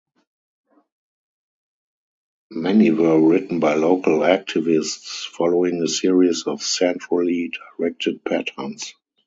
Many 2.49 2.89
were 2.89 3.21
written 3.21 3.59
by 3.59 3.75
local 3.75 4.21
activists 4.21 5.27
following 5.27 5.79
a 5.83 5.87
series 5.87 6.47
of 6.47 6.63
centrally 6.63 7.51
directed 7.77 8.23
patterns. 8.25 8.95